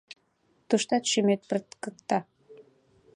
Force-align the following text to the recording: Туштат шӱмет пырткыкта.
Туштат 0.67 1.03
шӱмет 1.11 1.41
пырткыкта. 1.49 2.19